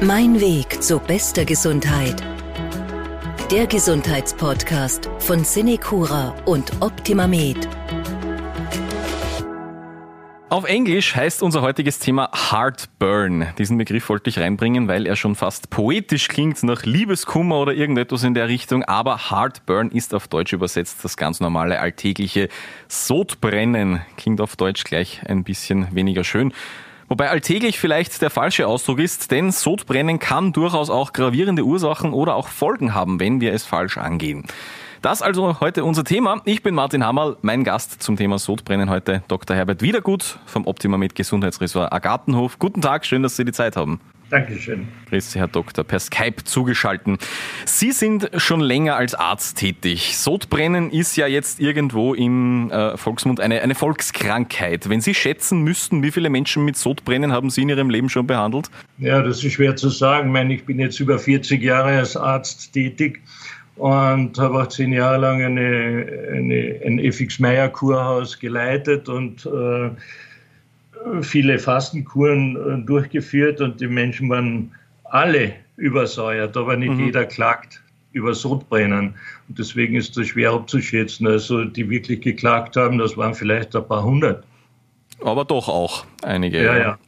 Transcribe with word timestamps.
Mein 0.00 0.40
Weg 0.40 0.80
zu 0.80 1.00
bester 1.00 1.44
Gesundheit. 1.44 2.22
Der 3.50 3.66
Gesundheitspodcast 3.66 5.10
von 5.18 5.42
Cinecura 5.42 6.36
und 6.44 6.70
OptimaMed. 6.80 7.68
Auf 10.50 10.66
Englisch 10.66 11.16
heißt 11.16 11.42
unser 11.42 11.62
heutiges 11.62 11.98
Thema 11.98 12.30
Heartburn. 12.32 13.48
Diesen 13.58 13.76
Begriff 13.76 14.08
wollte 14.08 14.30
ich 14.30 14.38
reinbringen, 14.38 14.86
weil 14.86 15.04
er 15.04 15.16
schon 15.16 15.34
fast 15.34 15.68
poetisch 15.68 16.28
klingt 16.28 16.62
nach 16.62 16.84
Liebeskummer 16.84 17.58
oder 17.58 17.74
irgendetwas 17.74 18.22
in 18.22 18.34
der 18.34 18.46
Richtung. 18.46 18.84
Aber 18.84 19.30
Heartburn 19.30 19.90
ist 19.90 20.14
auf 20.14 20.28
Deutsch 20.28 20.52
übersetzt 20.52 21.04
das 21.04 21.16
ganz 21.16 21.40
normale 21.40 21.80
alltägliche 21.80 22.48
Sodbrennen. 22.86 24.00
Klingt 24.16 24.40
auf 24.40 24.54
Deutsch 24.54 24.84
gleich 24.84 25.22
ein 25.26 25.42
bisschen 25.42 25.92
weniger 25.92 26.22
schön. 26.22 26.52
Wobei 27.08 27.30
alltäglich 27.30 27.78
vielleicht 27.78 28.20
der 28.20 28.28
falsche 28.28 28.66
Ausdruck 28.66 28.98
ist, 28.98 29.30
denn 29.30 29.50
Sodbrennen 29.50 30.18
kann 30.18 30.52
durchaus 30.52 30.90
auch 30.90 31.14
gravierende 31.14 31.64
Ursachen 31.64 32.12
oder 32.12 32.34
auch 32.34 32.48
Folgen 32.48 32.94
haben, 32.94 33.18
wenn 33.18 33.40
wir 33.40 33.54
es 33.54 33.64
falsch 33.64 33.96
angehen. 33.96 34.44
Das 35.00 35.22
also 35.22 35.60
heute 35.60 35.84
unser 35.84 36.04
Thema. 36.04 36.42
Ich 36.44 36.62
bin 36.62 36.74
Martin 36.74 37.06
Hammerl, 37.06 37.36
mein 37.40 37.64
Gast 37.64 38.02
zum 38.02 38.16
Thema 38.16 38.38
Sodbrennen 38.38 38.90
heute 38.90 39.22
Dr. 39.28 39.56
Herbert 39.56 39.80
Wiedergut 39.80 40.38
vom 40.44 40.66
Optima 40.66 40.98
Med 40.98 41.14
Gesundheitsressort 41.14 41.92
Agartenhof. 41.92 42.58
Guten 42.58 42.82
Tag, 42.82 43.06
schön, 43.06 43.22
dass 43.22 43.36
Sie 43.36 43.44
die 43.44 43.52
Zeit 43.52 43.76
haben. 43.76 44.00
Dankeschön. 44.30 44.88
Grüß 45.08 45.32
Sie, 45.32 45.38
Herr 45.38 45.48
Doktor, 45.48 45.84
per 45.84 45.98
Skype 45.98 46.44
zugeschalten. 46.44 47.16
Sie 47.64 47.92
sind 47.92 48.30
schon 48.36 48.60
länger 48.60 48.96
als 48.96 49.14
Arzt 49.14 49.56
tätig. 49.56 50.18
Sodbrennen 50.18 50.90
ist 50.90 51.16
ja 51.16 51.26
jetzt 51.26 51.60
irgendwo 51.60 52.12
im 52.12 52.70
äh, 52.70 52.98
Volksmund 52.98 53.40
eine, 53.40 53.62
eine 53.62 53.74
Volkskrankheit. 53.74 54.90
Wenn 54.90 55.00
Sie 55.00 55.14
schätzen 55.14 55.62
müssten, 55.62 56.02
wie 56.02 56.10
viele 56.10 56.28
Menschen 56.28 56.64
mit 56.64 56.76
Sodbrennen 56.76 57.32
haben 57.32 57.48
Sie 57.48 57.62
in 57.62 57.70
Ihrem 57.70 57.88
Leben 57.88 58.10
schon 58.10 58.26
behandelt? 58.26 58.70
Ja, 58.98 59.22
das 59.22 59.42
ist 59.42 59.54
schwer 59.54 59.76
zu 59.76 59.88
sagen. 59.88 60.28
Ich, 60.28 60.32
meine, 60.32 60.54
ich 60.54 60.64
bin 60.66 60.78
jetzt 60.78 61.00
über 61.00 61.18
40 61.18 61.62
Jahre 61.62 61.98
als 61.98 62.14
Arzt 62.14 62.74
tätig 62.74 63.22
und 63.76 64.38
habe 64.38 64.62
auch 64.62 64.66
zehn 64.66 64.92
Jahre 64.92 65.18
lang 65.18 65.42
eine, 65.42 66.06
eine, 66.32 66.80
ein 66.84 66.98
FX 66.98 67.38
Meyer 67.38 67.68
Kurhaus 67.68 68.38
geleitet 68.38 69.08
und 69.08 69.46
äh, 69.46 69.90
viele 71.22 71.58
Fastenkuren 71.58 72.56
äh, 72.56 72.86
durchgeführt 72.86 73.60
und 73.60 73.80
die 73.80 73.86
Menschen 73.86 74.28
waren 74.28 74.72
alle 75.04 75.54
übersäuert, 75.76 76.56
aber 76.56 76.76
nicht 76.76 76.92
mhm. 76.92 77.06
jeder 77.06 77.24
klagt 77.24 77.82
über 78.12 78.34
Sodbrennen. 78.34 79.14
Und 79.48 79.58
deswegen 79.58 79.96
ist 79.96 80.16
das 80.16 80.28
schwer 80.28 80.50
abzuschätzen. 80.52 81.26
Also 81.26 81.64
die 81.64 81.88
wirklich 81.88 82.20
geklagt 82.20 82.76
haben, 82.76 82.98
das 82.98 83.16
waren 83.16 83.34
vielleicht 83.34 83.74
ein 83.76 83.86
paar 83.86 84.02
hundert. 84.02 84.44
Aber 85.22 85.44
doch 85.44 85.68
auch 85.68 86.04
einige. 86.22 86.62
Ja, 86.62 86.76
ja. 86.76 86.98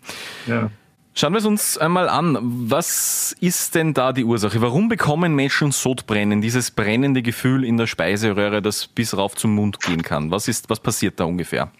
ja. 0.46 0.70
Schauen 1.14 1.32
wir 1.32 1.38
es 1.38 1.46
uns 1.46 1.76
einmal 1.76 2.08
an. 2.08 2.38
Was 2.40 3.34
ist 3.40 3.74
denn 3.74 3.94
da 3.94 4.12
die 4.12 4.24
Ursache? 4.24 4.60
Warum 4.60 4.88
bekommen 4.88 5.34
Menschen 5.34 5.72
Sodbrennen, 5.72 6.40
dieses 6.40 6.70
brennende 6.70 7.22
Gefühl 7.22 7.64
in 7.64 7.76
der 7.76 7.86
Speiseröhre, 7.86 8.62
das 8.62 8.86
bis 8.86 9.16
rauf 9.16 9.34
zum 9.34 9.54
Mund 9.54 9.80
gehen 9.80 10.02
kann? 10.02 10.30
Was, 10.30 10.48
ist, 10.48 10.70
was 10.70 10.80
passiert 10.80 11.18
da 11.18 11.24
ungefähr? 11.24 11.72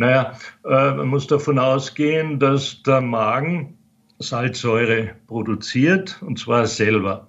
Naja, 0.00 0.32
äh, 0.64 0.94
man 0.94 1.08
muss 1.08 1.26
davon 1.26 1.58
ausgehen, 1.58 2.38
dass 2.38 2.82
der 2.84 3.02
Magen 3.02 3.76
Salzsäure 4.18 5.10
produziert, 5.26 6.18
und 6.22 6.38
zwar 6.38 6.64
selber. 6.64 7.28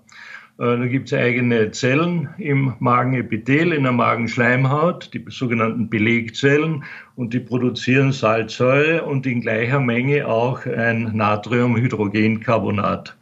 Äh, 0.58 0.78
da 0.78 0.88
gibt 0.88 1.12
es 1.12 1.14
eigene 1.14 1.72
Zellen 1.72 2.30
im 2.38 2.74
Magenepithel, 2.80 3.74
in 3.74 3.84
der 3.84 3.92
Magenschleimhaut, 3.92 5.14
die 5.14 5.26
sogenannten 5.28 5.90
Belegzellen, 5.90 6.86
und 7.18 7.34
die 7.34 7.42
produzieren 7.42 8.14
Salzsäure 8.14 9.04
und 9.04 9.26
in 9.26 9.42
gleicher 9.42 9.82
Menge 9.82 10.26
auch 10.26 10.66
ein 10.66 11.12
Natriumhydrogencarbonat. 11.14 13.18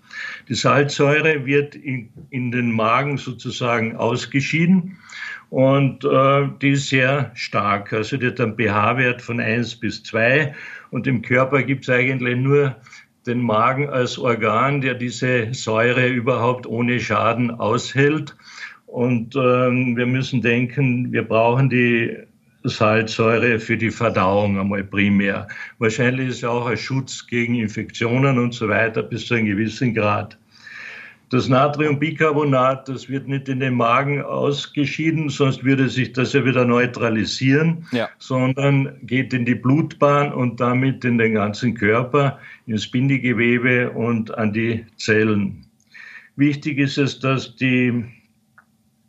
Die 0.48 0.54
Salzsäure 0.54 1.48
wird 1.48 1.74
in, 1.74 2.10
in 2.30 2.52
den 2.52 2.72
Magen 2.72 3.18
sozusagen 3.18 3.96
ausgeschieden 3.96 5.00
und 5.50 6.06
äh, 6.06 6.48
die 6.62 6.72
ist 6.72 6.90
sehr 6.90 7.32
stark. 7.34 7.94
Also 7.94 8.18
die 8.18 8.28
hat 8.28 8.40
einen 8.40 8.56
pH-Wert 8.56 9.22
von 9.22 9.40
1 9.40 9.78
bis 9.78 10.04
2 10.04 10.54
und 10.92 11.08
im 11.08 11.22
Körper 11.22 11.64
gibt 11.64 11.84
es 11.84 11.90
eigentlich 11.90 12.38
nur 12.38 12.76
den 13.26 13.42
Magen 13.42 13.90
als 13.90 14.18
Organ, 14.18 14.82
der 14.82 14.94
diese 14.94 15.54
Säure 15.54 16.08
überhaupt 16.08 16.66
ohne 16.66 17.00
Schaden 17.00 17.52
aushält. 17.52 18.36
Und 18.86 19.36
ähm, 19.36 19.96
wir 19.98 20.06
müssen 20.06 20.42
denken, 20.42 21.12
wir 21.12 21.24
brauchen 21.24 21.70
die 21.70 22.18
Salzsäure 22.64 23.60
für 23.60 23.78
die 23.78 23.92
Verdauung 23.92 24.60
einmal 24.60 24.84
primär. 24.84 25.48
Wahrscheinlich 25.78 26.30
ist 26.30 26.38
es 26.38 26.44
auch 26.44 26.66
ein 26.66 26.78
Schutz 26.78 27.26
gegen 27.28 27.56
Infektionen 27.56 28.38
und 28.40 28.54
so 28.54 28.68
weiter 28.68 29.04
bis 29.04 29.28
zu 29.28 29.36
einem 29.36 29.46
gewissen 29.46 29.94
Grad. 29.94 30.38
Das 31.30 31.48
Natriumbicarbonat, 31.48 32.90
das 32.90 33.08
wird 33.08 33.28
nicht 33.28 33.50
in 33.50 33.60
den 33.60 33.76
Magen 33.76 34.24
ausgeschieden, 34.24 35.30
sonst 35.30 35.64
würde 35.64 35.88
sich 35.88 36.12
das 36.14 36.34
ja 36.34 36.44
wieder 36.44 36.66
neutralisieren, 36.66 37.86
ja. 37.92 38.10
sondern 38.18 38.98
geht 39.04 39.32
in 39.34 39.46
die 39.46 39.54
Blutbahn 39.54 40.34
und 40.34 40.60
damit 40.60 41.06
in 41.06 41.20
den 41.20 41.36
ganzen 41.36 41.76
Körper, 41.76 42.40
ins 42.66 42.90
Bindegewebe 42.90 43.92
und 43.92 44.36
an 44.40 44.54
die 44.54 44.86
Zellen. 44.98 45.68
Wichtig 46.36 46.80
ist 46.80 46.98
es, 46.98 47.20
dass 47.20 47.56
die, 47.56 48.06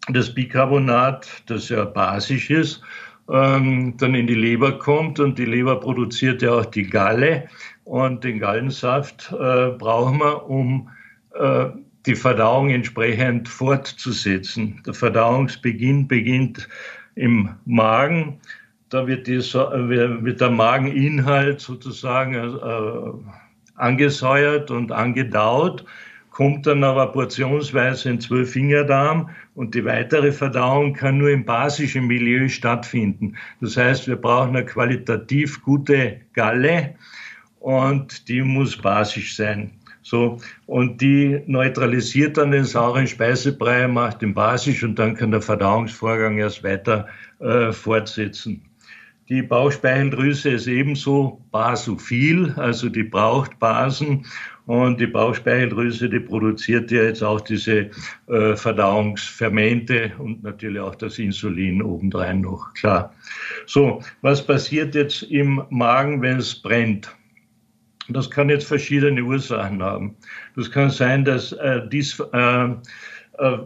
das 0.09 0.35
Bicarbonat, 0.35 1.27
das 1.47 1.71
ja 1.71 1.87
basisch 1.87 2.51
ist, 2.51 2.83
ähm, 3.31 3.97
dann 3.97 4.15
in 4.15 4.27
die 4.27 4.35
Leber 4.35 4.79
kommt 4.79 5.21
und 5.21 5.39
die 5.39 5.47
Leber 5.47 5.81
produziert 5.81 6.43
ja 6.43 6.53
auch 6.53 6.67
die 6.67 6.83
Galle 6.83 7.49
und 7.85 8.25
den 8.25 8.41
Gallensaft 8.41 9.33
äh, 9.33 9.71
brauchen 9.71 10.19
wir, 10.19 10.51
um 10.51 10.91
äh, 11.35 11.67
die 12.07 12.15
Verdauung 12.15 12.71
entsprechend 12.71 13.49
fortzusetzen. 13.49 14.83
Der 14.87 14.95
Verdauungsbeginn 14.95 16.09
beginnt 16.09 16.69
im 17.15 17.51
Magen. 17.67 18.41
Da 18.89 19.07
wird, 19.07 19.27
die, 19.27 19.39
wird 19.39 20.41
der 20.41 20.51
Mageninhalt 20.51 21.61
sozusagen 21.61 22.35
äh, 22.35 23.33
angesäuert 23.77 24.71
und 24.71 24.93
angedaut, 24.93 25.85
kommt 26.31 26.67
dann 26.67 26.85
aber 26.85 27.09
portionsweise 27.09 28.11
in 28.11 28.21
Zwölffingerdarm 28.21 29.31
und 29.55 29.75
die 29.75 29.85
weitere 29.85 30.33
Verdauung 30.33 30.95
kann 30.95 31.19
nur 31.19 31.31
im 31.31 31.45
basischen 31.45 32.07
Milieu 32.07 32.49
stattfinden. 32.49 33.37
Das 33.61 33.77
heißt, 33.77 34.09
wir 34.09 34.17
brauchen 34.17 34.57
eine 34.57 34.65
qualitativ 34.65 35.63
gute 35.63 36.21
Galle 36.33 36.95
und 37.59 38.29
die 38.29 38.43
muss 38.43 38.77
basisch 38.77 39.37
sein. 39.37 39.73
So, 40.03 40.39
und 40.67 41.01
die 41.01 41.43
neutralisiert 41.47 42.37
dann 42.37 42.53
den 42.53 42.65
sauren 42.65 43.07
Speisebrei, 43.07 43.87
macht 43.87 44.23
den 44.23 44.35
basisch 44.35 44.83
und 44.83 44.99
dann 44.99 45.15
kann 45.15 45.31
der 45.31 45.43
Verdauungsvorgang 45.43 46.39
erst 46.39 46.65
weiter 46.65 47.07
äh, 47.41 47.73
fortsetzen. 47.73 48.63
Die 49.29 49.43
Bauchspeicheldrüse 49.43 50.51
ist 50.51 50.67
ebenso 50.67 51.41
basophil, 51.53 52.53
also 52.57 52.89
die 52.89 53.05
braucht 53.05 53.61
Basen 53.61 54.27
und 54.67 55.01
die 55.01 55.07
Bauchspeicheldrüse, 55.07 56.09
die 56.09 56.19
produziert 56.19 56.91
ja 56.91 57.05
jetzt 57.05 57.23
auch 57.23 57.41
diese 57.41 57.91
äh, 58.27 58.57
Verdauungsfermente 58.57 60.13
und 60.19 60.43
natürlich 60.43 60.81
auch 60.81 60.97
das 60.97 61.21
Insulin 61.21 61.81
obendrein 61.81 62.41
noch, 62.41 62.75
klar. 62.75 63.15
So, 63.67 64.03
was 64.23 64.45
passiert 64.45 64.97
jetzt 64.97 65.23
im 65.23 65.63
Magen, 65.71 66.23
wenn 66.23 66.39
es 66.39 66.55
brennt? 66.55 67.15
Das 68.09 68.31
kann 68.31 68.49
jetzt 68.49 68.67
verschiedene 68.67 69.23
Ursachen 69.23 69.83
haben. 69.83 70.17
Das 70.57 70.71
kann 70.71 70.91
sein, 70.91 71.25
dass 71.25 71.53
äh, 71.53 71.83
dies 71.89 72.19
äh, 72.33 72.69
äh, 73.39 73.59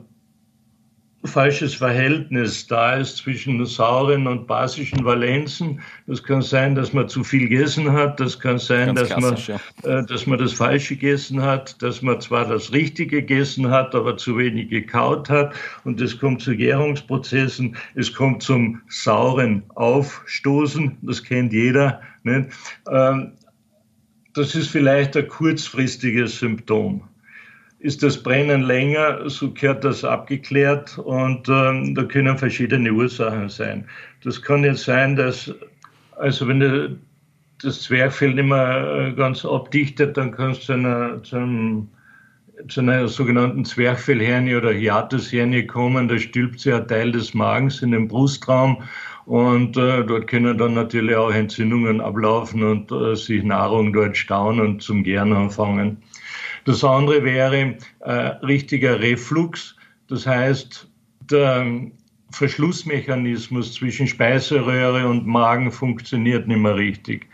falsches 1.24 1.74
Verhältnis 1.74 2.66
da 2.66 2.96
ist 2.96 3.16
zwischen 3.16 3.64
sauren 3.64 4.26
und 4.26 4.46
basischen 4.46 5.04
Valenzen. 5.04 5.80
Das 6.06 6.22
kann 6.22 6.42
sein, 6.42 6.74
dass 6.74 6.92
man 6.92 7.08
zu 7.08 7.24
viel 7.24 7.48
gegessen 7.48 7.90
hat. 7.92 8.20
Das 8.20 8.38
kann 8.38 8.58
sein, 8.58 8.94
dass 8.94 9.16
man, 9.16 9.36
ja. 9.36 9.58
äh, 9.82 10.04
dass 10.04 10.26
man 10.26 10.38
das 10.38 10.52
Falsche 10.52 10.96
gegessen 10.96 11.42
hat, 11.42 11.80
dass 11.82 12.02
man 12.02 12.20
zwar 12.20 12.46
das 12.46 12.72
Richtige 12.72 13.22
gegessen 13.22 13.70
hat, 13.70 13.94
aber 13.94 14.16
zu 14.16 14.36
wenig 14.36 14.68
gekaut 14.68 15.30
hat. 15.30 15.54
Und 15.84 16.00
es 16.00 16.18
kommt 16.18 16.42
zu 16.42 16.54
Gärungsprozessen. 16.54 17.74
Es 17.94 18.12
kommt 18.12 18.42
zum 18.42 18.82
sauren 18.88 19.62
Aufstoßen. 19.76 20.98
Das 21.02 21.24
kennt 21.24 21.52
jeder. 21.52 22.02
Ähm, 22.26 23.32
das 24.34 24.54
ist 24.54 24.68
vielleicht 24.68 25.16
ein 25.16 25.28
kurzfristiges 25.28 26.38
Symptom. 26.38 27.02
Ist 27.78 28.02
das 28.02 28.22
Brennen 28.22 28.62
länger, 28.62 29.28
so 29.28 29.52
gehört 29.52 29.84
das 29.84 30.04
abgeklärt 30.04 30.98
und 30.98 31.48
ähm, 31.48 31.94
da 31.94 32.04
können 32.04 32.36
verschiedene 32.36 32.92
Ursachen 32.92 33.48
sein. 33.48 33.86
Das 34.22 34.40
kann 34.40 34.64
jetzt 34.64 34.84
sein, 34.84 35.16
dass, 35.16 35.52
also 36.16 36.48
wenn 36.48 36.98
das 37.62 37.82
Zwerchfell 37.82 38.34
nicht 38.34 38.46
mehr 38.46 39.08
äh, 39.08 39.12
ganz 39.12 39.44
abdichtet, 39.44 40.16
dann 40.16 40.32
kann 40.32 40.52
es 40.52 40.62
zu 40.62 40.72
einer, 40.72 41.22
zu, 41.22 41.36
einem, 41.36 41.88
zu 42.68 42.80
einer 42.80 43.06
sogenannten 43.06 43.64
Zwerchfellhernie 43.64 44.56
oder 44.56 44.72
Hiatushernie 44.72 45.66
kommen. 45.66 46.08
Da 46.08 46.18
stülpt 46.18 46.60
sich 46.60 46.72
ein 46.72 46.88
Teil 46.88 47.12
des 47.12 47.34
Magens 47.34 47.82
in 47.82 47.92
den 47.92 48.08
Brustraum 48.08 48.82
und 49.26 49.76
äh, 49.76 50.04
dort 50.04 50.26
können 50.26 50.58
dann 50.58 50.74
natürlich 50.74 51.16
auch 51.16 51.32
Entzündungen 51.32 52.00
ablaufen 52.00 52.62
und 52.62 52.92
äh, 52.92 53.16
sich 53.16 53.42
Nahrung 53.42 53.92
dort 53.92 54.16
stauen 54.16 54.60
und 54.60 54.82
zum 54.82 55.02
Gären 55.02 55.32
anfangen. 55.32 56.02
Das 56.64 56.84
andere 56.84 57.24
wäre 57.24 57.76
äh, 58.00 58.12
richtiger 58.12 59.00
Reflux. 59.00 59.76
Das 60.08 60.26
heißt, 60.26 60.88
der 61.30 61.66
Verschlussmechanismus 62.30 63.74
zwischen 63.74 64.06
Speiseröhre 64.06 65.08
und 65.08 65.26
Magen 65.26 65.70
funktioniert 65.70 66.48
nicht 66.48 66.60
mehr 66.60 66.76
richtig. 66.76 67.26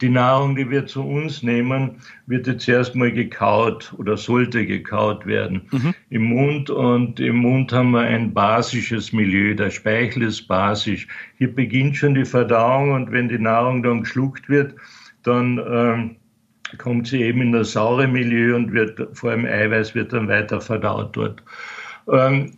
Die 0.00 0.08
Nahrung, 0.08 0.56
die 0.56 0.68
wir 0.68 0.86
zu 0.86 1.02
uns 1.02 1.42
nehmen, 1.42 1.96
wird 2.26 2.46
jetzt 2.46 2.68
erstmal 2.68 3.12
gekaut 3.12 3.94
oder 3.96 4.16
sollte 4.16 4.66
gekaut 4.66 5.24
werden 5.24 5.62
mhm. 5.70 5.94
im 6.10 6.22
Mund. 6.24 6.68
Und 6.70 7.20
im 7.20 7.36
Mund 7.36 7.72
haben 7.72 7.92
wir 7.92 8.00
ein 8.00 8.34
basisches 8.34 9.12
Milieu. 9.12 9.54
Der 9.54 9.70
Speichel 9.70 10.24
ist 10.24 10.48
basisch. 10.48 11.06
Hier 11.38 11.54
beginnt 11.54 11.96
schon 11.96 12.14
die 12.14 12.24
Verdauung 12.24 12.92
und 12.92 13.12
wenn 13.12 13.28
die 13.28 13.38
Nahrung 13.38 13.82
dann 13.82 14.00
geschluckt 14.00 14.48
wird, 14.48 14.74
dann 15.22 15.58
ähm, 15.58 16.16
kommt 16.78 17.06
sie 17.06 17.22
eben 17.22 17.40
in 17.40 17.52
das 17.52 17.72
saure 17.72 18.08
Milieu 18.08 18.56
und 18.56 18.72
wird 18.72 19.00
vor 19.16 19.30
allem 19.30 19.46
Eiweiß 19.46 19.94
wird 19.94 20.12
dann 20.12 20.28
weiter 20.28 20.60
verdaut 20.60 21.16
dort. 21.16 21.42
Ähm, 22.08 22.52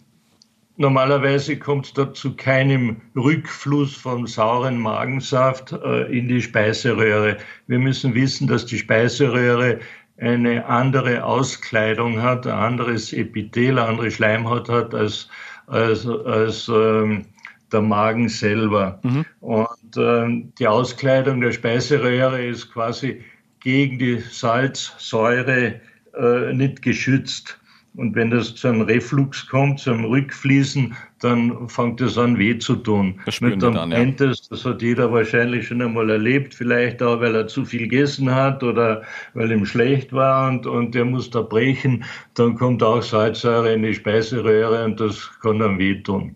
Normalerweise 0.78 1.58
kommt 1.58 1.87
es 1.87 1.93
da 1.94 2.12
zu 2.12 2.37
keinem 2.37 3.00
Rückfluss 3.17 3.94
vom 3.94 4.26
sauren 4.26 4.78
Magensaft 4.78 5.73
äh, 5.73 6.02
in 6.17 6.28
die 6.28 6.43
Speiseröhre. 6.43 7.38
Wir 7.67 7.78
müssen 7.78 8.14
wissen, 8.14 8.46
dass 8.46 8.67
die 8.67 8.78
Speiseröhre 8.78 9.81
eine 10.19 10.67
andere 10.67 11.25
Auskleidung 11.25 12.23
hat, 12.23 12.46
ein 12.46 12.52
anderes 12.52 13.12
Epithel, 13.12 13.78
eine 13.78 13.88
andere 13.88 14.11
Schleimhaut 14.11 14.69
hat 14.69 14.94
als, 14.94 15.28
als, 15.67 16.06
als 16.06 16.69
ähm, 16.69 17.25
der 17.72 17.82
Magen 17.82 18.29
selber. 18.29 19.00
Mhm. 19.02 19.25
Und 19.40 19.96
ähm, 19.96 20.52
die 20.58 20.69
Auskleidung 20.69 21.40
der 21.40 21.52
Speiseröhre 21.52 22.44
ist 22.44 22.72
quasi 22.72 23.22
gegen 23.61 23.99
die 23.99 24.19
Salzsäure 24.20 25.81
äh, 26.14 26.52
nicht 26.52 26.82
geschützt. 26.82 27.58
Und 27.96 28.14
wenn 28.14 28.31
das 28.31 28.54
zu 28.54 28.69
einem 28.69 28.82
Reflux 28.82 29.46
kommt, 29.48 29.81
zu 29.81 29.90
einem 29.90 30.04
Rückfließen, 30.04 30.94
dann 31.20 31.69
fängt 31.69 32.00
es 32.02 32.19
an 32.19 32.38
weh 32.38 32.58
zu 32.58 32.76
tun. 32.76 33.19
Das 33.25 33.37
spüren 33.37 33.58
dann, 33.58 33.90
dann 33.90 34.14
ja. 34.19 34.32
das 34.50 34.64
hat 34.64 34.82
jeder 34.82 35.10
wahrscheinlich 35.10 35.66
schon 35.66 35.81
einmal 35.81 36.10
erlebt, 36.10 36.54
vielleicht 36.54 37.02
auch, 37.02 37.20
weil 37.20 37.34
er 37.34 37.46
zu 37.46 37.64
viel 37.64 37.88
gegessen 37.88 38.32
hat 38.32 38.62
oder 38.62 39.02
weil 39.32 39.50
ihm 39.50 39.64
schlecht 39.64 40.12
war 40.12 40.50
und, 40.50 40.66
und 40.66 40.94
der 40.94 41.06
muss 41.06 41.31
da 41.31 41.40
brechen. 41.40 42.04
Dann 42.34 42.54
kommt 42.54 42.82
auch 42.82 43.02
Salzsäure 43.02 43.72
in 43.72 43.82
die 43.82 43.94
Speiseröhre 43.94 44.84
und 44.84 45.00
das 45.00 45.31
kann 45.40 45.58
dann 45.58 45.78
wehtun. 45.78 46.34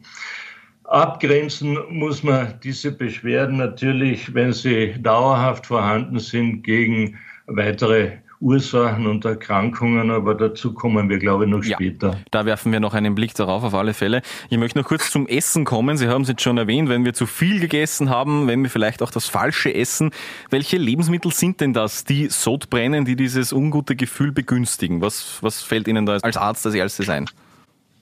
Abgrenzen 0.84 1.78
muss 1.90 2.22
man 2.22 2.54
diese 2.64 2.90
Beschwerden 2.90 3.58
natürlich, 3.58 4.32
wenn 4.34 4.52
sie 4.52 4.94
dauerhaft 5.00 5.66
vorhanden 5.66 6.18
sind, 6.18 6.62
gegen 6.64 7.16
weitere 7.46 8.12
Ursachen 8.40 9.06
und 9.06 9.26
Erkrankungen, 9.26 10.10
aber 10.10 10.34
dazu 10.34 10.72
kommen 10.72 11.10
wir, 11.10 11.18
glaube 11.18 11.44
ich, 11.44 11.50
noch 11.50 11.62
später. 11.62 12.08
Ja, 12.08 12.18
da 12.30 12.46
werfen 12.46 12.72
wir 12.72 12.80
noch 12.80 12.94
einen 12.94 13.14
Blick 13.14 13.34
darauf, 13.34 13.64
auf 13.64 13.74
alle 13.74 13.92
Fälle. 13.92 14.22
Ich 14.48 14.56
möchte 14.56 14.78
noch 14.78 14.86
kurz 14.86 15.10
zum 15.10 15.26
Essen 15.26 15.66
kommen. 15.66 15.98
Sie 15.98 16.08
haben 16.08 16.22
es 16.22 16.28
jetzt 16.28 16.40
schon 16.42 16.56
erwähnt, 16.56 16.88
wenn 16.88 17.04
wir 17.04 17.12
zu 17.12 17.26
viel 17.26 17.60
gegessen 17.60 18.08
haben, 18.08 18.48
wenn 18.48 18.62
wir 18.62 18.70
vielleicht 18.70 19.02
auch 19.02 19.10
das 19.10 19.26
Falsche 19.26 19.74
essen. 19.74 20.10
Welche 20.48 20.78
Lebensmittel 20.78 21.32
sind 21.32 21.60
denn 21.60 21.74
das, 21.74 22.04
die 22.04 22.28
Sodbrennen, 22.28 23.04
die 23.04 23.14
dieses 23.14 23.52
ungute 23.52 23.94
Gefühl 23.94 24.32
begünstigen? 24.32 25.02
Was, 25.02 25.38
was 25.42 25.60
fällt 25.62 25.86
Ihnen 25.86 26.06
da 26.06 26.16
als 26.16 26.38
Arzt 26.38 26.64
als 26.64 26.74
erstes 26.74 27.10
ein? 27.10 27.26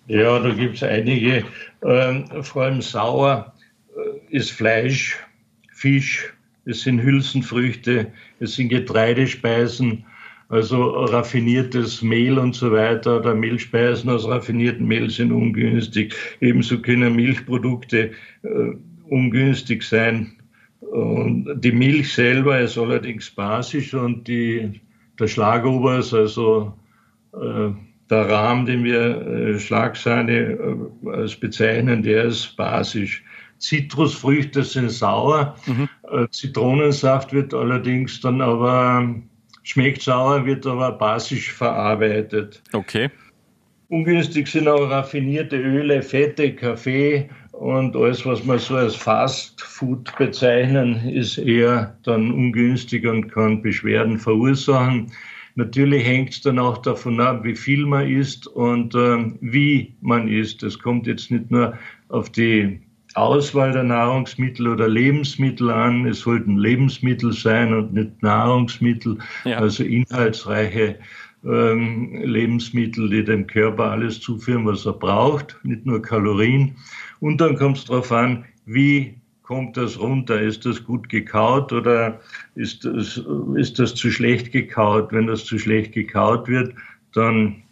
Ja, 0.07 0.39
da 0.39 0.51
gibt 0.51 0.77
es 0.77 0.83
einige. 0.85 1.45
Ähm, 1.83 2.27
vor 2.43 2.63
allem 2.63 2.81
sauer 2.81 3.53
äh, 3.97 4.37
ist 4.37 4.53
Fleisch, 4.53 5.19
Fisch, 5.73 6.33
es 6.65 6.83
sind 6.83 7.03
Hülsenfrüchte, 7.03 8.13
es 8.39 8.55
sind 8.55 8.69
Getreidespeisen, 8.69 10.05
also 10.49 11.05
raffiniertes 11.05 12.03
Mehl 12.03 12.39
und 12.39 12.55
so 12.55 12.73
weiter 12.73 13.19
oder 13.19 13.35
Mehlspeisen 13.35 14.09
aus 14.11 14.27
raffiniertem 14.27 14.87
Mehl 14.87 15.11
sind 15.11 15.31
ungünstig. 15.31 16.15
Ebenso 16.41 16.81
können 16.81 17.17
Milchprodukte 17.17 18.13
äh, 18.43 18.73
ungünstig 19.09 19.83
sein. 19.83 20.33
Und 20.81 21.61
die 21.63 21.73
Milch 21.73 22.15
selber 22.15 22.61
ist 22.61 22.79
allerdings 22.79 23.31
basisch 23.31 23.93
und 23.93 24.27
die, 24.27 24.81
der 25.19 25.29
Schlagobers, 25.29 26.15
also 26.15 26.73
äh, 27.35 27.71
der 28.09 28.31
Rahmen, 28.31 28.65
den 28.65 28.85
wir 28.85 29.27
äh, 29.27 29.59
Schlagsahne 29.59 30.33
äh, 30.33 31.11
als 31.11 31.37
bezeichnen, 31.37 32.03
der 32.03 32.25
ist 32.25 32.57
basisch. 32.57 33.23
Zitrusfrüchte 33.59 34.63
sind 34.63 34.91
sauer. 34.91 35.57
Mhm. 35.67 35.89
Äh, 36.11 36.29
Zitronensaft 36.31 37.33
wird 37.33 37.53
allerdings 37.53 38.21
dann 38.21 38.41
aber 38.41 39.15
Schmeckt 39.69 40.01
sauer, 40.01 40.47
wird 40.47 40.67
aber 40.67 40.93
basisch 40.93 41.53
verarbeitet. 41.53 42.63
Okay. 42.73 43.11
Ungünstig 43.91 44.49
sind 44.49 44.67
auch 44.67 44.89
raffinierte 44.89 45.59
Öle, 45.59 46.01
Fette, 46.01 46.55
Kaffee 46.55 47.29
und 47.53 47.95
alles, 47.95 48.25
was 48.25 48.43
man 48.45 48.59
so 48.59 48.77
als 48.77 48.97
Fast 48.97 49.61
Food 49.61 50.11
bezeichnen, 50.17 51.07
ist 51.11 51.37
eher 51.37 51.95
dann 52.05 52.33
ungünstig 52.33 53.07
und 53.07 53.29
kann 53.29 53.61
Beschwerden 53.61 54.19
verursachen. 54.19 55.13
Natürlich 55.55 56.03
hängt 56.03 56.31
es 56.31 56.41
dann 56.41 56.59
auch 56.59 56.79
davon 56.79 57.21
ab, 57.21 57.45
wie 57.45 57.55
viel 57.55 57.85
man 57.85 58.09
isst 58.09 58.47
und 58.47 58.95
äh, 58.95 59.33
wie 59.43 59.95
man 60.01 60.29
isst. 60.29 60.63
Es 60.63 60.79
kommt 60.79 61.07
jetzt 61.07 61.31
nicht 61.31 61.51
nur 61.51 61.77
auf 62.09 62.33
die 62.33 62.81
Auswahl 63.21 63.73
der 63.73 63.85
Nahrungsmittel 63.85 64.69
oder 64.69 64.89
Lebensmittel 64.89 65.71
an. 65.71 66.07
Es 66.07 66.21
sollten 66.21 66.57
Lebensmittel 66.57 67.33
sein 67.33 67.75
und 67.75 67.93
nicht 67.93 68.23
Nahrungsmittel, 68.23 69.19
ja. 69.45 69.59
also 69.59 69.85
inhaltsreiche 69.85 70.97
ähm, 71.45 72.21
Lebensmittel, 72.23 73.09
die 73.11 73.25
dem 73.25 73.47
Körper 73.47 73.93
alles 73.93 74.21
zuführen, 74.21 74.67
was 74.67 74.87
er 74.87 74.95
braucht, 74.95 75.59
nicht 75.63 75.87
nur 75.87 76.03
Kalorien. 76.03 76.77
Und 77.21 77.41
dann 77.41 77.57
kommt 77.57 77.79
es 77.79 77.85
darauf 77.85 78.11
an, 78.13 78.45
wie 78.67 79.15
kommt 79.43 79.77
das 79.77 79.99
runter? 79.99 80.41
Ist 80.41 80.67
das 80.67 80.85
gut 80.85 81.09
gekaut 81.09 81.73
oder 81.73 82.21
ist 82.55 82.85
das, 82.85 83.23
ist 83.57 83.79
das 83.79 83.95
zu 83.95 84.11
schlecht 84.11 84.53
gekaut? 84.53 85.13
Wenn 85.13 85.27
das 85.27 85.45
zu 85.45 85.59
schlecht 85.59 85.93
gekaut 85.93 86.49
wird, 86.49 86.75
dann 87.15 87.63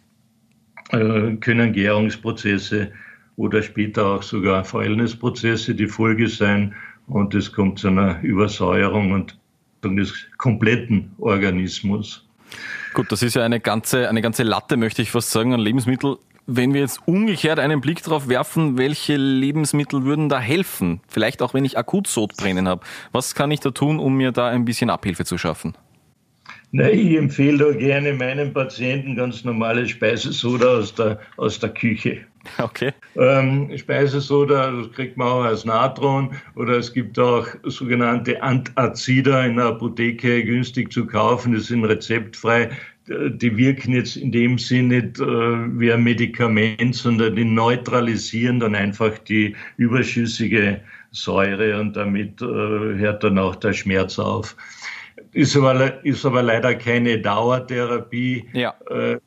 äh, 0.89 1.33
können 1.35 1.73
Gärungsprozesse 1.73 2.91
oder 3.37 3.61
später 3.61 4.05
auch 4.05 4.23
sogar 4.23 4.65
Fäulnisprozesse 4.65 5.73
die 5.73 5.87
Folge 5.87 6.27
sein 6.27 6.75
und 7.07 7.33
es 7.33 7.51
kommt 7.51 7.79
zu 7.79 7.87
einer 7.87 8.21
Übersäuerung 8.21 9.13
und 9.13 9.37
des 9.83 10.13
kompletten 10.37 11.11
Organismus. 11.19 12.27
Gut, 12.93 13.11
das 13.11 13.21
ist 13.21 13.35
ja 13.35 13.43
eine 13.43 13.59
ganze, 13.59 14.09
eine 14.09 14.21
ganze 14.21 14.43
Latte, 14.43 14.75
möchte 14.75 15.01
ich 15.01 15.11
fast 15.11 15.31
sagen, 15.31 15.53
an 15.53 15.59
Lebensmitteln. 15.59 16.17
Wenn 16.45 16.73
wir 16.73 16.81
jetzt 16.81 16.99
umgekehrt 17.05 17.59
einen 17.59 17.81
Blick 17.81 18.03
darauf 18.03 18.29
werfen, 18.29 18.77
welche 18.77 19.17
Lebensmittel 19.17 20.03
würden 20.03 20.29
da 20.29 20.39
helfen? 20.39 21.01
Vielleicht 21.07 21.41
auch, 21.41 21.53
wenn 21.53 21.65
ich 21.65 21.77
akut 21.77 22.07
Sodbrennen 22.07 22.67
habe. 22.67 22.81
Was 23.11 23.35
kann 23.35 23.51
ich 23.51 23.59
da 23.59 23.71
tun, 23.71 23.99
um 23.99 24.15
mir 24.15 24.31
da 24.31 24.47
ein 24.49 24.65
bisschen 24.65 24.89
Abhilfe 24.89 25.25
zu 25.25 25.37
schaffen? 25.37 25.75
Na, 26.71 26.89
ich 26.89 27.15
empfehle 27.17 27.57
da 27.57 27.77
gerne 27.77 28.13
meinen 28.13 28.53
Patienten 28.53 29.15
ganz 29.15 29.43
normale 29.43 29.87
Speisesoda 29.87 30.79
aus 30.79 30.95
der, 30.95 31.19
aus 31.37 31.59
der 31.59 31.69
Küche. 31.69 32.21
Okay. 32.59 32.91
Ähm, 33.15 33.71
Speisesoda, 33.77 34.71
das 34.71 34.91
kriegt 34.93 35.17
man 35.17 35.27
auch 35.27 35.43
als 35.43 35.65
Natron 35.65 36.35
oder 36.55 36.77
es 36.77 36.93
gibt 36.93 37.17
auch 37.19 37.47
sogenannte 37.63 38.41
Antazida 38.41 39.45
in 39.45 39.55
der 39.55 39.65
Apotheke 39.65 40.43
günstig 40.43 40.91
zu 40.91 41.05
kaufen. 41.05 41.53
Die 41.53 41.59
sind 41.59 41.85
rezeptfrei. 41.85 42.69
Die 43.07 43.55
wirken 43.55 43.93
jetzt 43.93 44.17
in 44.17 44.31
dem 44.31 44.57
Sinne 44.57 45.01
nicht 45.01 45.19
äh, 45.19 45.23
wie 45.23 45.91
ein 45.91 46.03
Medikament, 46.03 46.93
sondern 46.93 47.35
die 47.35 47.45
neutralisieren 47.45 48.59
dann 48.59 48.75
einfach 48.75 49.17
die 49.19 49.55
überschüssige 49.77 50.81
Säure 51.11 51.79
und 51.79 51.95
damit 51.95 52.41
äh, 52.41 52.45
hört 52.45 53.23
dann 53.23 53.39
auch 53.39 53.55
der 53.55 53.73
Schmerz 53.73 54.19
auf. 54.19 54.55
Ist 55.37 55.55
aber, 55.55 56.03
ist 56.03 56.25
aber 56.25 56.41
leider 56.41 56.73
keine 56.73 57.19
Dauertherapie 57.21 58.43
ja. 58.53 58.73
äh, 58.89 59.17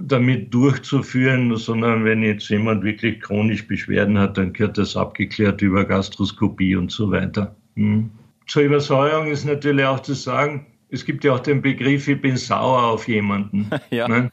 damit 0.00 0.54
durchzuführen, 0.54 1.54
sondern 1.58 2.06
wenn 2.06 2.22
jetzt 2.22 2.48
jemand 2.48 2.82
wirklich 2.82 3.20
chronisch 3.20 3.68
Beschwerden 3.68 4.18
hat, 4.18 4.38
dann 4.38 4.54
gehört 4.54 4.78
das 4.78 4.96
abgeklärt 4.96 5.60
über 5.60 5.84
Gastroskopie 5.84 6.74
und 6.74 6.90
so 6.90 7.10
weiter. 7.10 7.54
Hm. 7.76 8.10
Zur 8.46 8.62
Übersäuerung 8.62 9.26
ist 9.26 9.44
natürlich 9.44 9.84
auch 9.84 10.00
zu 10.00 10.14
sagen, 10.14 10.64
es 10.88 11.04
gibt 11.04 11.22
ja 11.22 11.34
auch 11.34 11.40
den 11.40 11.60
Begriff, 11.60 12.08
ich 12.08 12.22
bin 12.22 12.38
sauer 12.38 12.84
auf 12.84 13.06
jemanden. 13.06 13.68
ja. 13.90 14.08
Ne? 14.08 14.32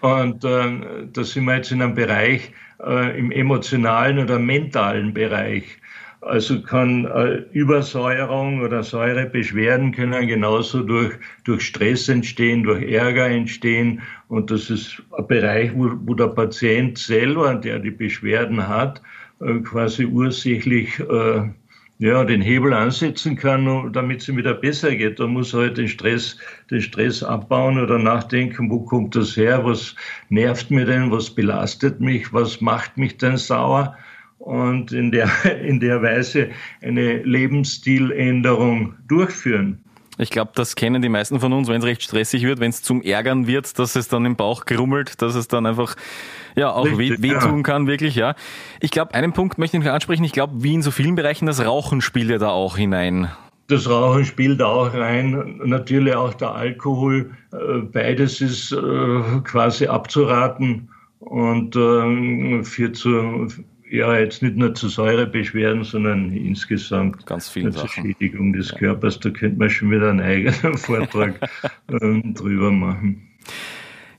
Und 0.00 0.44
äh, 0.44 1.06
da 1.12 1.22
sind 1.22 1.44
wir 1.44 1.54
jetzt 1.54 1.70
in 1.70 1.82
einem 1.82 1.94
Bereich, 1.94 2.50
äh, 2.84 3.16
im 3.16 3.30
emotionalen 3.30 4.18
oder 4.18 4.40
mentalen 4.40 5.14
Bereich. 5.14 5.78
Also 6.20 6.60
kann 6.62 7.04
äh, 7.04 7.44
Übersäuerung 7.52 8.60
oder 8.60 8.82
Säurebeschwerden 8.82 9.92
können 9.92 10.26
genauso 10.26 10.82
durch, 10.82 11.14
durch 11.44 11.62
Stress 11.62 12.08
entstehen, 12.08 12.64
durch 12.64 12.82
Ärger 12.82 13.28
entstehen. 13.28 14.02
Und 14.26 14.50
das 14.50 14.68
ist 14.68 15.00
ein 15.16 15.26
Bereich, 15.28 15.70
wo, 15.74 15.92
wo 16.04 16.14
der 16.14 16.28
Patient 16.28 16.98
selber, 16.98 17.54
der 17.54 17.78
die 17.78 17.92
Beschwerden 17.92 18.66
hat, 18.66 19.00
äh, 19.40 19.60
quasi 19.60 20.06
ursächlich 20.06 20.98
äh, 20.98 21.48
ja, 22.00 22.24
den 22.24 22.40
Hebel 22.40 22.72
ansetzen 22.72 23.36
kann, 23.36 23.92
damit 23.92 24.22
es 24.22 24.28
ihm 24.28 24.36
wieder 24.36 24.54
besser 24.54 24.94
geht. 24.94 25.20
Da 25.20 25.26
muss 25.26 25.52
er 25.52 25.60
halt 25.60 25.78
den 25.78 25.88
Stress, 25.88 26.36
den 26.70 26.80
Stress 26.80 27.22
abbauen 27.22 27.78
oder 27.78 27.98
nachdenken, 27.98 28.70
wo 28.70 28.80
kommt 28.80 29.14
das 29.14 29.36
her, 29.36 29.64
was 29.64 29.94
nervt 30.28 30.70
mir 30.70 30.84
denn, 30.84 31.10
was 31.12 31.30
belastet 31.30 32.00
mich, 32.00 32.32
was 32.32 32.60
macht 32.60 32.96
mich 32.96 33.18
denn 33.18 33.36
sauer 33.36 33.96
und 34.38 34.92
in 34.92 35.10
der, 35.10 35.30
in 35.62 35.80
der 35.80 36.02
Weise 36.02 36.50
eine 36.82 37.22
Lebensstiländerung 37.22 38.94
durchführen. 39.08 39.82
Ich 40.20 40.30
glaube, 40.30 40.50
das 40.56 40.74
kennen 40.74 41.00
die 41.00 41.08
meisten 41.08 41.38
von 41.38 41.52
uns, 41.52 41.68
wenn 41.68 41.78
es 41.78 41.84
recht 41.84 42.02
stressig 42.02 42.42
wird, 42.42 42.58
wenn 42.58 42.70
es 42.70 42.82
zum 42.82 43.02
Ärgern 43.02 43.46
wird, 43.46 43.78
dass 43.78 43.94
es 43.94 44.08
dann 44.08 44.24
im 44.24 44.34
Bauch 44.34 44.64
grummelt, 44.64 45.22
dass 45.22 45.36
es 45.36 45.46
dann 45.46 45.64
einfach 45.64 45.94
ja 46.56 46.72
auch 46.72 46.86
Richtig, 46.86 47.22
weh, 47.22 47.30
wehtun 47.30 47.58
ja. 47.58 47.62
kann, 47.62 47.86
wirklich, 47.86 48.16
ja. 48.16 48.34
Ich 48.80 48.90
glaube, 48.90 49.14
einen 49.14 49.32
Punkt 49.32 49.58
möchte 49.58 49.76
ich 49.76 49.84
noch 49.84 49.92
ansprechen. 49.92 50.24
Ich 50.24 50.32
glaube, 50.32 50.54
wie 50.64 50.74
in 50.74 50.82
so 50.82 50.90
vielen 50.90 51.14
Bereichen, 51.14 51.46
das 51.46 51.64
Rauchen 51.64 52.00
spielt 52.00 52.30
ja 52.30 52.38
da 52.38 52.48
auch 52.48 52.76
hinein. 52.76 53.30
Das 53.68 53.88
Rauchen 53.88 54.24
spielt 54.24 54.60
auch 54.60 54.92
rein, 54.92 55.60
natürlich 55.64 56.14
auch 56.14 56.34
der 56.34 56.52
Alkohol. 56.52 57.30
Äh, 57.52 57.82
beides 57.82 58.40
ist 58.40 58.72
äh, 58.72 59.20
quasi 59.44 59.86
abzuraten 59.86 60.88
und 61.20 61.76
ähm, 61.76 62.64
führt 62.64 62.96
zu 62.96 63.48
ja, 63.90 64.18
jetzt 64.18 64.42
nicht 64.42 64.56
nur 64.56 64.74
zu 64.74 64.88
Säurebeschwerden, 64.88 65.84
sondern 65.84 66.32
insgesamt 66.32 67.26
ganz 67.26 67.48
viel 67.48 67.72
zur 67.72 67.88
Schädigung 67.88 68.52
des 68.52 68.70
ja. 68.70 68.78
Körpers. 68.78 69.20
Da 69.20 69.30
könnte 69.30 69.58
man 69.58 69.70
schon 69.70 69.90
wieder 69.90 70.10
einen 70.10 70.20
eigenen 70.20 70.76
Vortrag 70.78 71.40
ähm, 72.02 72.34
drüber 72.34 72.70
machen. 72.70 73.27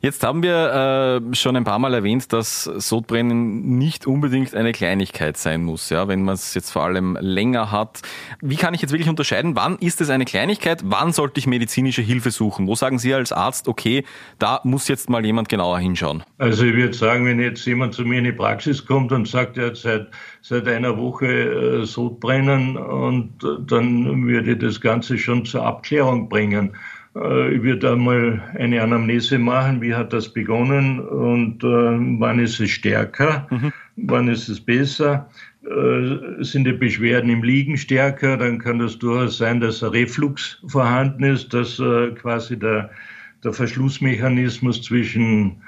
Jetzt 0.01 0.23
haben 0.23 0.43
wir 0.43 1.21
äh, 1.29 1.35
schon 1.35 1.57
ein 1.57 1.65
paar 1.65 1.77
Mal 1.77 1.93
erwähnt, 1.93 2.31
dass 2.31 2.63
Sodbrennen 2.63 3.77
nicht 3.77 4.07
unbedingt 4.07 4.55
eine 4.55 4.71
Kleinigkeit 4.71 5.35
sein 5.35 5.61
muss, 5.61 5.89
ja, 5.89 6.07
wenn 6.07 6.23
man 6.23 6.35
es 6.35 6.53
jetzt 6.53 6.71
vor 6.71 6.83
allem 6.83 7.17
länger 7.19 7.69
hat. 7.69 8.01
Wie 8.39 8.55
kann 8.55 8.73
ich 8.73 8.81
jetzt 8.81 8.91
wirklich 8.91 9.09
unterscheiden, 9.09 9.57
wann 9.57 9.77
ist 9.79 9.99
es 9.99 10.09
eine 10.09 10.23
Kleinigkeit, 10.23 10.83
wann 10.85 11.11
sollte 11.11 11.39
ich 11.39 11.47
medizinische 11.47 12.01
Hilfe 12.01 12.31
suchen? 12.31 12.65
Wo 12.65 12.75
sagen 12.75 12.97
Sie 12.97 13.13
als 13.13 13.33
Arzt, 13.33 13.67
okay, 13.67 14.05
da 14.37 14.61
muss 14.63 14.87
jetzt 14.87 15.09
mal 15.09 15.25
jemand 15.25 15.49
genauer 15.49 15.79
hinschauen? 15.79 16.23
Also 16.37 16.63
ich 16.63 16.75
würde 16.75 16.93
sagen, 16.93 17.25
wenn 17.25 17.41
jetzt 17.41 17.65
jemand 17.65 17.93
zu 17.93 18.03
mir 18.03 18.19
in 18.19 18.23
die 18.23 18.31
Praxis 18.31 18.85
kommt 18.85 19.11
und 19.11 19.27
sagt, 19.27 19.57
er 19.57 19.67
hat 19.67 19.75
seit, 19.75 20.07
seit 20.41 20.65
einer 20.69 20.97
Woche 20.97 21.27
äh, 21.27 21.85
Sodbrennen 21.85 22.77
und 22.77 23.33
dann 23.67 24.25
würde 24.25 24.53
ich 24.53 24.59
das 24.59 24.79
Ganze 24.79 25.17
schon 25.17 25.43
zur 25.43 25.65
Abklärung 25.65 26.29
bringen. 26.29 26.71
Äh, 27.19 27.55
ich 27.55 27.63
würde 27.63 27.91
einmal 27.91 28.41
eine 28.57 28.81
Anamnese 28.81 29.39
machen, 29.39 29.81
wie 29.81 29.93
hat 29.93 30.13
das 30.13 30.29
begonnen 30.29 30.99
und 30.99 31.63
äh, 31.63 31.67
wann 32.19 32.39
ist 32.39 32.59
es 32.59 32.71
stärker, 32.71 33.47
mhm. 33.49 33.73
wann 33.95 34.27
ist 34.27 34.47
es 34.49 34.59
besser. 34.59 35.29
Äh, 35.63 36.43
sind 36.43 36.63
die 36.65 36.73
Beschwerden 36.73 37.29
im 37.29 37.43
Liegen 37.43 37.77
stärker, 37.77 38.37
dann 38.37 38.59
kann 38.59 38.79
das 38.79 38.97
durchaus 38.97 39.37
sein, 39.37 39.59
dass 39.59 39.83
ein 39.83 39.89
Reflux 39.89 40.61
vorhanden 40.67 41.23
ist, 41.23 41.53
dass 41.53 41.79
äh, 41.79 42.11
quasi 42.11 42.57
der, 42.57 42.89
der 43.43 43.53
Verschlussmechanismus 43.53 44.81
zwischen 44.81 45.61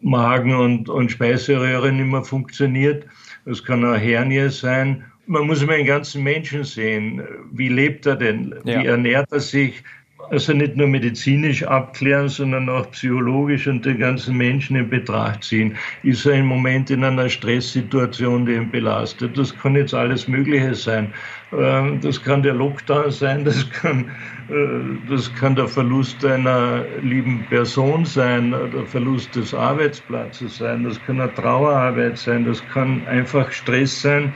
Magen 0.00 0.54
und, 0.54 0.88
und 0.88 1.10
Speiseröhre 1.10 1.92
nicht 1.92 2.06
mehr 2.06 2.22
funktioniert. 2.22 3.04
Das 3.44 3.62
kann 3.62 3.84
eine 3.84 3.98
Hernie 3.98 4.48
sein. 4.48 5.04
Man 5.26 5.46
muss 5.46 5.62
immer 5.62 5.76
den 5.76 5.86
ganzen 5.86 6.22
Menschen 6.22 6.64
sehen. 6.64 7.22
Wie 7.52 7.68
lebt 7.68 8.06
er 8.06 8.16
denn? 8.16 8.54
Ja. 8.64 8.80
Wie 8.80 8.86
ernährt 8.86 9.30
er 9.30 9.40
sich? 9.40 9.82
Also 10.30 10.52
nicht 10.52 10.76
nur 10.76 10.86
medizinisch 10.86 11.62
abklären, 11.62 12.28
sondern 12.28 12.68
auch 12.68 12.90
psychologisch 12.90 13.66
und 13.66 13.84
den 13.84 13.98
ganzen 13.98 14.36
Menschen 14.36 14.76
in 14.76 14.88
Betracht 14.88 15.44
ziehen. 15.44 15.76
Ist 16.02 16.26
er 16.26 16.34
im 16.34 16.46
Moment 16.46 16.90
in 16.90 17.04
einer 17.04 17.28
Stresssituation, 17.28 18.46
die 18.46 18.54
ihn 18.54 18.70
belastet? 18.70 19.36
Das 19.38 19.56
kann 19.56 19.76
jetzt 19.76 19.94
alles 19.94 20.28
Mögliche 20.28 20.74
sein. 20.74 21.12
Ähm, 21.52 22.00
das 22.00 22.22
kann 22.22 22.42
der 22.42 22.54
Lockdown 22.54 23.10
sein, 23.10 23.44
das 23.44 23.70
kann, 23.70 24.10
äh, 24.48 25.06
das 25.06 25.32
kann 25.32 25.56
der 25.56 25.66
Verlust 25.68 26.24
einer 26.24 26.86
lieben 27.00 27.48
Person 27.48 28.04
sein, 28.04 28.50
der 28.50 28.86
Verlust 28.86 29.34
des 29.34 29.54
Arbeitsplatzes 29.54 30.58
sein, 30.58 30.84
das 30.84 31.02
kann 31.02 31.20
eine 31.20 31.32
Trauerarbeit 31.32 32.18
sein, 32.18 32.44
das 32.44 32.66
kann 32.66 33.06
einfach 33.06 33.50
Stress 33.50 34.02
sein, 34.02 34.34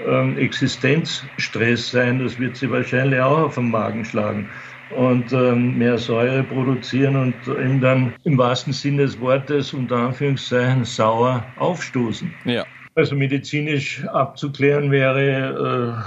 ähm, 0.00 0.38
Existenzstress 0.38 1.90
sein, 1.90 2.18
das 2.18 2.38
wird 2.38 2.56
sie 2.56 2.70
wahrscheinlich 2.70 3.20
auch 3.20 3.38
auf 3.38 3.54
den 3.56 3.70
Magen 3.70 4.04
schlagen 4.04 4.50
und 4.90 5.32
ähm, 5.32 5.78
mehr 5.78 5.98
Säure 5.98 6.42
produzieren 6.42 7.16
und 7.16 7.34
ihm 7.46 7.80
dann 7.80 8.12
im 8.24 8.38
wahrsten 8.38 8.72
Sinne 8.72 9.02
des 9.02 9.20
Wortes 9.20 9.72
unter 9.72 9.96
Anführungszeichen 9.96 10.84
sauer 10.84 11.44
aufstoßen. 11.56 12.32
Ja. 12.44 12.64
Also 12.94 13.16
medizinisch 13.16 14.04
abzuklären 14.06 14.90
wäre 14.90 16.04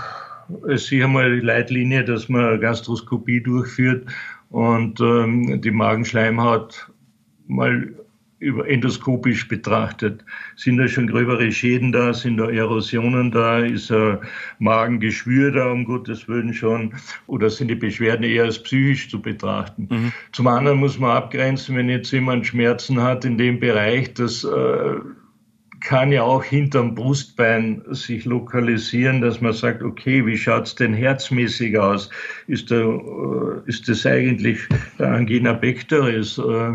äh, 0.69 0.71
es 0.71 0.87
sicher 0.87 1.07
mal 1.07 1.39
die 1.39 1.45
Leitlinie, 1.45 2.03
dass 2.05 2.29
man 2.29 2.61
Gastroskopie 2.61 3.41
durchführt 3.41 4.07
und 4.49 4.99
ähm, 5.01 5.61
die 5.61 5.71
Magenschleimhaut 5.71 6.89
mal 7.47 7.93
über 8.39 8.67
endoskopisch 8.67 9.47
betrachtet. 9.47 10.23
Sind 10.55 10.77
da 10.77 10.87
schon 10.87 11.07
gröbere 11.07 11.51
Schäden 11.51 11.91
da? 11.91 12.13
Sind 12.13 12.37
da 12.37 12.49
Erosionen 12.49 13.31
da? 13.31 13.59
Ist 13.59 13.91
ein 13.91 14.19
Magengeschwür 14.59 15.51
da, 15.51 15.71
um 15.71 15.85
Gottes 15.85 16.27
Willen 16.27 16.53
schon? 16.53 16.93
Oder 17.25 17.49
sind 17.49 17.69
die 17.69 17.75
Beschwerden 17.75 18.23
eher 18.23 18.43
als 18.43 18.61
psychisch 18.61 19.09
zu 19.09 19.21
betrachten? 19.21 19.87
Mhm. 19.89 20.11
Zum 20.31 20.47
anderen 20.47 20.79
muss 20.79 20.99
man 20.99 21.17
abgrenzen, 21.17 21.75
wenn 21.75 21.89
jetzt 21.89 22.11
jemand 22.11 22.45
Schmerzen 22.45 23.01
hat 23.01 23.25
in 23.25 23.37
dem 23.37 23.59
Bereich, 23.59 24.13
das 24.13 24.43
äh, 24.43 24.97
kann 25.79 26.11
ja 26.11 26.23
auch 26.23 26.43
hinterm 26.43 26.95
Brustbein 26.95 27.81
sich 27.89 28.25
lokalisieren, 28.25 29.21
dass 29.21 29.41
man 29.41 29.53
sagt, 29.53 29.83
okay, 29.83 30.25
wie 30.25 30.37
schaut's 30.37 30.75
denn 30.75 30.93
herzmäßig 30.93 31.77
aus? 31.77 32.09
Ist, 32.47 32.71
da, 32.71 32.75
äh, 32.75 33.61
ist 33.67 33.87
das 33.87 34.05
eigentlich 34.05 34.59
der 34.99 35.13
Angina 35.13 35.53
pectoris? 35.53 36.37
Äh, 36.37 36.73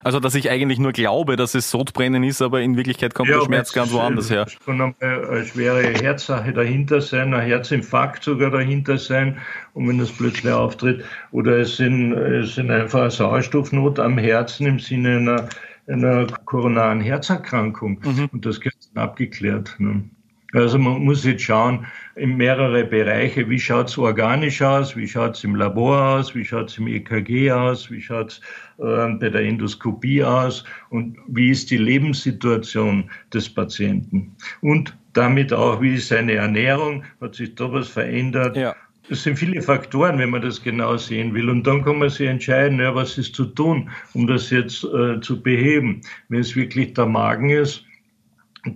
also, 0.00 0.20
dass 0.20 0.36
ich 0.36 0.48
eigentlich 0.48 0.78
nur 0.78 0.92
glaube, 0.92 1.34
dass 1.34 1.56
es 1.56 1.70
Sodbrennen 1.70 2.22
ist, 2.22 2.40
aber 2.40 2.60
in 2.60 2.76
Wirklichkeit 2.76 3.14
kommt 3.14 3.30
ja, 3.30 3.38
der 3.38 3.44
Schmerz 3.44 3.72
ganz 3.72 3.92
woanders 3.92 4.30
her. 4.30 4.44
Es 4.46 4.56
kann 4.64 4.94
eine 5.00 5.44
schwere 5.44 5.82
Herzsache 5.82 6.52
dahinter 6.52 7.00
sein, 7.00 7.34
ein 7.34 7.44
Herzinfarkt 7.44 8.22
sogar 8.22 8.50
dahinter 8.52 8.96
sein, 8.96 9.38
und 9.74 9.88
wenn 9.88 9.98
das 9.98 10.12
plötzlich 10.12 10.52
auftritt. 10.52 11.04
Oder 11.32 11.58
es 11.58 11.76
sind, 11.76 12.12
es 12.12 12.54
sind 12.54 12.70
einfach 12.70 13.00
eine 13.00 13.10
Sauerstoffnot 13.10 13.98
am 13.98 14.18
Herzen 14.18 14.66
im 14.66 14.78
Sinne 14.78 15.16
einer, 15.16 15.48
einer 15.88 16.26
koronaren 16.44 17.00
Herzerkrankung. 17.00 18.00
Mhm. 18.04 18.28
Und 18.32 18.46
das 18.46 18.60
gehört 18.60 18.76
abgeklärt. 18.94 19.74
Ne? 19.78 20.04
Also 20.52 20.78
man 20.78 21.02
muss 21.02 21.24
jetzt 21.24 21.42
schauen 21.42 21.86
in 22.18 22.36
mehrere 22.36 22.84
Bereiche, 22.84 23.48
wie 23.48 23.58
schaut 23.58 23.88
es 23.88 23.98
organisch 23.98 24.60
aus, 24.60 24.96
wie 24.96 25.06
schaut 25.06 25.36
es 25.36 25.44
im 25.44 25.54
Labor 25.54 26.16
aus, 26.16 26.34
wie 26.34 26.44
schaut 26.44 26.70
es 26.70 26.78
im 26.78 26.88
EKG 26.88 27.50
aus, 27.52 27.90
wie 27.90 28.00
schaut 28.00 28.32
es 28.32 28.40
äh, 28.78 29.08
bei 29.14 29.28
der 29.28 29.42
Endoskopie 29.42 30.22
aus 30.22 30.64
und 30.90 31.16
wie 31.28 31.50
ist 31.50 31.70
die 31.70 31.76
Lebenssituation 31.76 33.08
des 33.32 33.48
Patienten. 33.48 34.34
Und 34.60 34.96
damit 35.12 35.52
auch, 35.52 35.80
wie 35.80 35.94
ist 35.94 36.08
seine 36.08 36.34
Ernährung, 36.34 37.04
hat 37.20 37.34
sich 37.34 37.54
da 37.54 37.72
was 37.72 37.88
verändert. 37.88 38.56
Ja. 38.56 38.74
Es 39.10 39.22
sind 39.22 39.38
viele 39.38 39.62
Faktoren, 39.62 40.18
wenn 40.18 40.30
man 40.30 40.42
das 40.42 40.62
genau 40.62 40.96
sehen 40.96 41.32
will. 41.32 41.48
Und 41.48 41.66
dann 41.66 41.82
kann 41.82 41.98
man 41.98 42.10
sich 42.10 42.26
entscheiden, 42.26 42.78
ja, 42.78 42.94
was 42.94 43.16
ist 43.16 43.34
zu 43.34 43.46
tun, 43.46 43.88
um 44.12 44.26
das 44.26 44.50
jetzt 44.50 44.84
äh, 44.84 45.18
zu 45.20 45.42
beheben. 45.42 46.02
Wenn 46.28 46.40
es 46.40 46.54
wirklich 46.54 46.92
der 46.92 47.06
Magen 47.06 47.48
ist, 47.48 47.84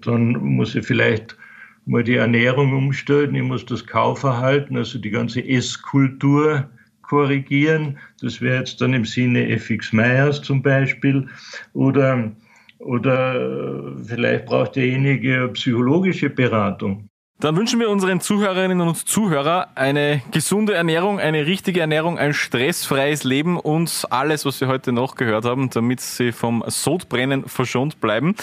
dann 0.01 0.33
muss 0.33 0.75
ich 0.75 0.87
vielleicht 0.87 1.37
mal 1.87 2.05
die 2.05 2.17
Ernährung 2.17 2.73
umstellen, 2.73 3.35
ich 3.35 3.43
muss 3.43 3.67
das 3.67 3.87
Kaufverhalten, 3.87 4.77
also 4.77 4.99
die 4.99 5.11
ganze 5.11 5.47
Esskultur 5.47 6.69
korrigieren. 7.03 7.99
Das 8.21 8.41
wäre 8.41 8.59
jetzt 8.59 8.81
dann 8.81 8.95
im 8.95 9.05
Sinne 9.05 9.49
FX 9.51 9.93
Meyers 9.93 10.41
zum 10.41 10.63
Beispiel. 10.63 11.29
Oder, 11.75 12.33
oder 12.79 13.95
vielleicht 14.05 14.47
braucht 14.47 14.77
derjenige 14.77 15.49
psychologische 15.53 16.31
Beratung. 16.31 17.09
Dann 17.43 17.57
wünschen 17.57 17.81
wir 17.81 17.91
unseren 17.91 18.21
Zuhörerinnen 18.21 18.81
und 18.81 18.97
Zuhörern 18.97 19.67
eine 19.75 20.23
gesunde 20.31 20.75
Ernährung, 20.75 21.19
eine 21.19 21.45
richtige 21.45 21.81
Ernährung, 21.81 22.17
ein 22.17 22.35
stressfreies 22.35 23.25
Leben 23.25 23.59
und 23.59 24.07
alles, 24.11 24.47
was 24.47 24.61
wir 24.61 24.69
heute 24.69 24.93
noch 24.93 25.17
gehört 25.17 25.45
haben, 25.45 25.69
damit 25.69 26.01
sie 26.01 26.31
vom 26.31 26.63
Sodbrennen 26.69 27.49
verschont 27.49 28.01
bleiben. 28.01 28.37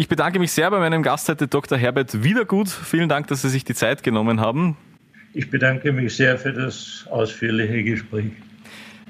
Ich 0.00 0.06
bedanke 0.06 0.38
mich 0.38 0.52
sehr 0.52 0.70
bei 0.70 0.78
meinem 0.78 1.02
Gast 1.02 1.28
heute, 1.28 1.48
Dr. 1.48 1.76
Herbert 1.76 2.22
Wiedergut. 2.22 2.68
Vielen 2.68 3.08
Dank, 3.08 3.26
dass 3.26 3.42
Sie 3.42 3.48
sich 3.48 3.64
die 3.64 3.74
Zeit 3.74 4.04
genommen 4.04 4.40
haben. 4.40 4.76
Ich 5.34 5.50
bedanke 5.50 5.90
mich 5.90 6.14
sehr 6.14 6.38
für 6.38 6.52
das 6.52 7.04
ausführliche 7.10 7.82
Gespräch. 7.82 8.30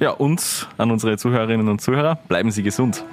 Ja, 0.01 0.13
und 0.13 0.67
an 0.79 0.91
unsere 0.91 1.19
Zuhörerinnen 1.19 1.69
und 1.69 1.83
Zuhörer, 1.83 2.15
bleiben 2.29 2.51
Sie 2.51 2.63
gesund. 2.63 3.05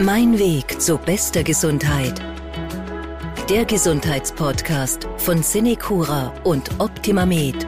Mein 0.00 0.36
Weg 0.36 0.80
zu 0.80 0.98
bester 0.98 1.44
Gesundheit. 1.44 2.20
Der 3.48 3.64
Gesundheitspodcast 3.66 5.06
von 5.18 5.42
Cinecura 5.42 6.34
und 6.42 6.68
Optimamed. 6.80 7.64